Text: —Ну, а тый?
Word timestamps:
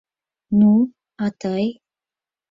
—Ну, 0.59 0.71
а 1.23 1.25
тый? 1.41 1.65